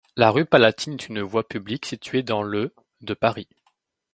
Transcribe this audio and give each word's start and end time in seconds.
La 0.15 0.31
rue 0.31 0.45
Palatine 0.47 0.93
est 0.93 1.09
une 1.09 1.21
voie 1.21 1.47
publique 1.47 1.85
située 1.85 2.23
dans 2.23 2.41
le 2.41 2.73
de 3.01 3.13
Paris. 3.13 3.47